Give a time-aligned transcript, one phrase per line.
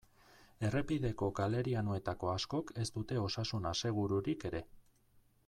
[0.69, 4.65] Errepideko galerianoetako askok ez dute osasun asegururik ere.